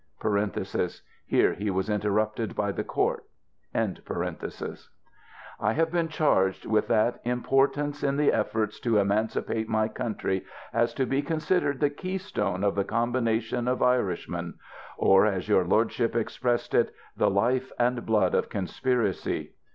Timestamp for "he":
1.53-1.69